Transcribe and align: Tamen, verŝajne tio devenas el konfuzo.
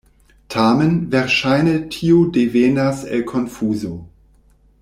Tamen, 0.53 0.95
verŝajne 1.15 1.75
tio 1.97 2.23
devenas 2.39 3.05
el 3.19 3.25
konfuzo. 3.35 3.95